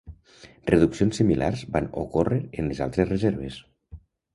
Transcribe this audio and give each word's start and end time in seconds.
Reduccions 0.69 1.21
similars 1.21 1.63
van 1.77 1.93
ocórrer 2.07 2.43
en 2.51 2.69
les 2.73 2.87
altres 2.91 3.13
reserves. 3.15 3.65